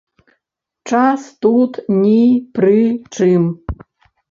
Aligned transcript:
Час 0.91 1.21
тут 1.47 1.79
ні 2.01 2.23
пры 2.57 2.75
чым. 3.15 3.49